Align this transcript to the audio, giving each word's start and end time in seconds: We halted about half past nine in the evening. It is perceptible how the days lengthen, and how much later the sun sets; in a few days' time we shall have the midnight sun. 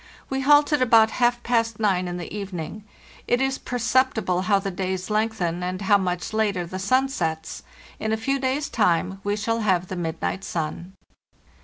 We 0.31 0.41
halted 0.41 0.81
about 0.81 1.11
half 1.21 1.43
past 1.43 1.79
nine 1.79 2.07
in 2.07 2.17
the 2.17 2.35
evening. 2.35 2.85
It 3.27 3.39
is 3.39 3.59
perceptible 3.59 4.41
how 4.41 4.57
the 4.57 4.71
days 4.71 5.11
lengthen, 5.11 5.61
and 5.61 5.79
how 5.83 5.99
much 5.99 6.33
later 6.33 6.65
the 6.65 6.79
sun 6.79 7.07
sets; 7.07 7.61
in 7.99 8.11
a 8.11 8.17
few 8.17 8.39
days' 8.39 8.67
time 8.67 9.21
we 9.23 9.35
shall 9.35 9.59
have 9.59 9.89
the 9.89 9.95
midnight 9.95 10.43
sun. 10.43 10.93